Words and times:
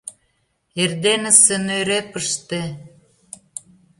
Эрденысе— 0.81 1.55
нӧрепыште. 1.67 2.61